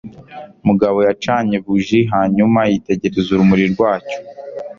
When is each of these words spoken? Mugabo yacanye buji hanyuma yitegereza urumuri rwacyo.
Mugabo 0.67 0.97
yacanye 1.07 1.55
buji 1.65 1.99
hanyuma 2.13 2.59
yitegereza 2.71 3.29
urumuri 3.31 3.65
rwacyo. 3.73 4.17